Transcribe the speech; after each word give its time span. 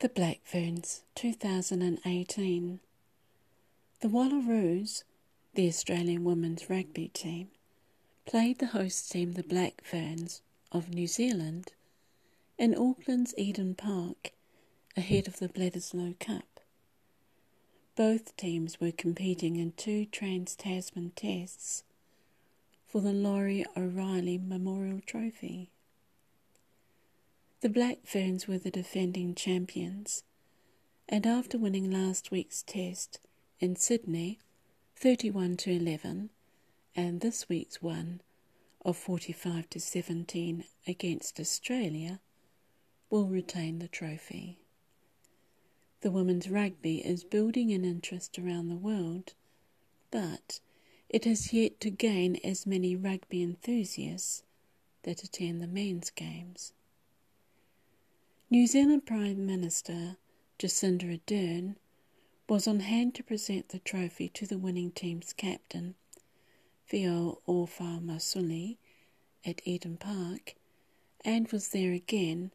The 0.00 0.10
Black 0.10 0.40
Ferns 0.44 1.04
2018. 1.14 2.80
The 4.00 4.08
Wallaroos, 4.08 5.04
the 5.54 5.66
Australian 5.68 6.22
women's 6.22 6.68
rugby 6.68 7.08
team, 7.08 7.48
played 8.26 8.58
the 8.58 8.66
host 8.66 9.10
team, 9.10 9.32
the 9.32 9.42
Black 9.42 9.82
Ferns 9.82 10.42
of 10.70 10.90
New 10.90 11.06
Zealand, 11.06 11.72
in 12.58 12.74
Auckland's 12.74 13.32
Eden 13.38 13.74
Park 13.74 14.32
ahead 14.98 15.26
of 15.28 15.38
the 15.38 15.48
Bledisloe 15.48 16.18
Cup. 16.18 16.60
Both 17.96 18.36
teams 18.36 18.78
were 18.78 18.92
competing 18.92 19.56
in 19.56 19.72
two 19.78 20.04
Trans 20.04 20.54
Tasman 20.56 21.12
tests 21.16 21.84
for 22.86 23.00
the 23.00 23.14
Laurie 23.14 23.64
O'Reilly 23.74 24.36
Memorial 24.36 25.00
Trophy. 25.06 25.70
The 27.62 27.70
Black 27.70 28.06
Ferns 28.06 28.46
were 28.46 28.58
the 28.58 28.70
defending 28.70 29.34
champions, 29.34 30.24
and 31.08 31.26
after 31.26 31.56
winning 31.56 31.90
last 31.90 32.30
week's 32.30 32.62
test 32.62 33.18
in 33.58 33.76
Sydney 33.76 34.38
31 34.96 35.56
to 35.58 35.70
11 35.70 36.28
and 36.94 37.22
this 37.22 37.48
week's 37.48 37.80
one 37.80 38.20
of 38.84 38.98
45 38.98 39.70
to 39.70 39.80
17 39.80 40.64
against 40.86 41.40
Australia, 41.40 42.20
will 43.08 43.26
retain 43.26 43.78
the 43.78 43.88
trophy. 43.88 44.58
The 46.02 46.10
women's 46.10 46.50
rugby 46.50 46.98
is 46.98 47.24
building 47.24 47.72
an 47.72 47.86
interest 47.86 48.38
around 48.38 48.68
the 48.68 48.76
world, 48.76 49.32
but 50.10 50.60
it 51.08 51.24
has 51.24 51.54
yet 51.54 51.80
to 51.80 51.90
gain 51.90 52.36
as 52.44 52.66
many 52.66 52.94
rugby 52.94 53.42
enthusiasts 53.42 54.42
that 55.04 55.24
attend 55.24 55.62
the 55.62 55.66
men's 55.66 56.10
games. 56.10 56.74
New 58.48 58.68
Zealand 58.68 59.04
Prime 59.04 59.44
Minister 59.44 60.18
Jacinda 60.56 61.18
Ardern 61.18 61.74
was 62.48 62.68
on 62.68 62.78
hand 62.78 63.12
to 63.16 63.24
present 63.24 63.70
the 63.70 63.80
trophy 63.80 64.28
to 64.28 64.46
the 64.46 64.56
winning 64.56 64.92
team's 64.92 65.32
captain, 65.32 65.96
Fio 66.84 67.40
Masuli, 67.48 68.76
at 69.44 69.60
Eden 69.64 69.96
Park, 69.96 70.54
and 71.24 71.50
was 71.50 71.70
there 71.70 71.90
again 71.92 72.52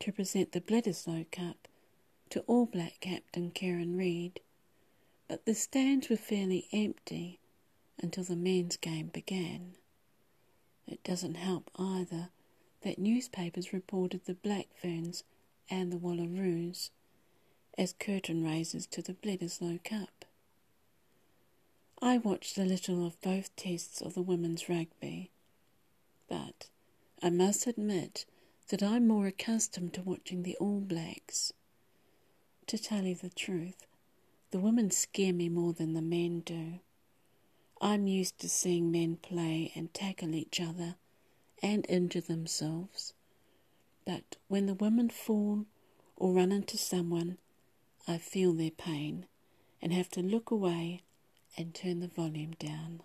to 0.00 0.12
present 0.12 0.52
the 0.52 0.60
Bledisloe 0.60 1.30
Cup 1.30 1.66
to 2.28 2.40
All 2.40 2.66
Black 2.66 3.00
captain 3.00 3.50
Kieran 3.50 3.96
Read, 3.96 4.40
but 5.26 5.46
the 5.46 5.54
stands 5.54 6.10
were 6.10 6.18
fairly 6.18 6.68
empty 6.70 7.38
until 8.02 8.24
the 8.24 8.36
men's 8.36 8.76
game 8.76 9.06
began. 9.06 9.72
It 10.86 11.02
doesn't 11.02 11.36
help 11.36 11.70
either 11.76 12.28
that 12.82 12.98
newspapers 12.98 13.72
reported 13.72 14.24
the 14.24 14.34
Black 14.34 14.66
Ferns 14.80 15.24
and 15.68 15.92
the 15.92 15.98
Wallaroos 15.98 16.90
as 17.76 17.92
curtain 17.92 18.44
raisers 18.44 18.86
to 18.86 19.02
the 19.02 19.14
Bledisloe 19.14 19.82
Cup. 19.84 20.24
I 22.02 22.18
watched 22.18 22.56
a 22.56 22.64
little 22.64 23.06
of 23.06 23.20
both 23.20 23.54
tests 23.56 24.00
of 24.00 24.14
the 24.14 24.22
women's 24.22 24.68
rugby, 24.68 25.30
but 26.28 26.68
I 27.22 27.28
must 27.30 27.66
admit 27.66 28.24
that 28.68 28.82
I'm 28.82 29.06
more 29.06 29.26
accustomed 29.26 29.92
to 29.94 30.02
watching 30.02 30.42
the 30.42 30.56
All 30.56 30.80
Blacks. 30.80 31.52
To 32.68 32.78
tell 32.78 33.04
you 33.04 33.14
the 33.14 33.28
truth, 33.28 33.86
the 34.50 34.58
women 34.58 34.90
scare 34.90 35.32
me 35.32 35.48
more 35.48 35.72
than 35.72 35.92
the 35.92 36.02
men 36.02 36.40
do. 36.40 36.80
I'm 37.80 38.06
used 38.06 38.38
to 38.40 38.48
seeing 38.48 38.90
men 38.90 39.16
play 39.16 39.72
and 39.74 39.92
tackle 39.92 40.34
each 40.34 40.60
other 40.60 40.96
and 41.62 41.86
injure 41.88 42.20
themselves. 42.20 43.14
But 44.04 44.36
when 44.48 44.66
the 44.66 44.74
women 44.74 45.10
fall 45.10 45.66
or 46.16 46.32
run 46.32 46.52
into 46.52 46.76
someone, 46.76 47.38
I 48.08 48.18
feel 48.18 48.52
their 48.52 48.70
pain 48.70 49.26
and 49.82 49.92
have 49.92 50.08
to 50.10 50.20
look 50.20 50.50
away 50.50 51.02
and 51.56 51.74
turn 51.74 52.00
the 52.00 52.08
volume 52.08 52.52
down. 52.58 53.02